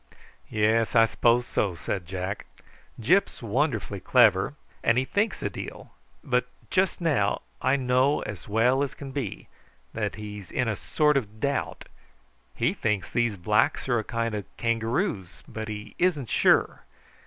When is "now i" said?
7.01-7.75